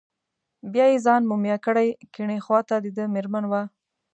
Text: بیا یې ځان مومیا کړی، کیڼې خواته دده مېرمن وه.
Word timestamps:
بیا 0.73 0.85
یې 0.91 0.97
ځان 1.05 1.21
مومیا 1.29 1.57
کړی، 1.65 1.87
کیڼې 2.13 2.37
خواته 2.45 2.75
دده 2.85 3.05
مېرمن 3.13 3.43
وه. 3.47 3.61